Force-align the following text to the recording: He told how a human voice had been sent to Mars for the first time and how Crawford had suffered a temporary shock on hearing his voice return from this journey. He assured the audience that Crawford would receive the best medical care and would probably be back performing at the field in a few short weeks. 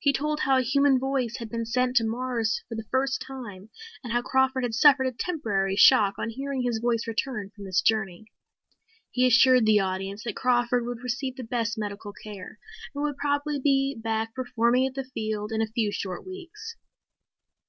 He 0.00 0.12
told 0.12 0.40
how 0.40 0.56
a 0.58 0.62
human 0.62 0.98
voice 0.98 1.36
had 1.36 1.48
been 1.48 1.64
sent 1.64 1.94
to 1.94 2.04
Mars 2.04 2.64
for 2.68 2.74
the 2.74 2.88
first 2.90 3.22
time 3.24 3.70
and 4.02 4.12
how 4.12 4.20
Crawford 4.20 4.64
had 4.64 4.74
suffered 4.74 5.06
a 5.06 5.12
temporary 5.12 5.76
shock 5.76 6.18
on 6.18 6.30
hearing 6.30 6.62
his 6.62 6.80
voice 6.80 7.06
return 7.06 7.50
from 7.54 7.62
this 7.64 7.80
journey. 7.80 8.26
He 9.12 9.24
assured 9.24 9.64
the 9.64 9.78
audience 9.78 10.24
that 10.24 10.34
Crawford 10.34 10.84
would 10.84 11.04
receive 11.04 11.36
the 11.36 11.44
best 11.44 11.78
medical 11.78 12.12
care 12.12 12.58
and 12.92 13.04
would 13.04 13.16
probably 13.18 13.60
be 13.60 13.94
back 13.96 14.34
performing 14.34 14.84
at 14.84 14.94
the 14.94 15.04
field 15.04 15.52
in 15.52 15.62
a 15.62 15.68
few 15.72 15.92
short 15.92 16.26
weeks. 16.26 16.74